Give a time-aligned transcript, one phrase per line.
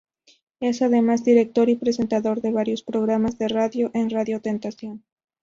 [0.59, 5.03] Es además director y presentador de varios programas de radio en Radio Tentación.